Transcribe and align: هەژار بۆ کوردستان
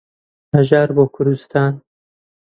هەژار 0.53 0.89
بۆ 0.95 1.03
کوردستان 1.15 1.73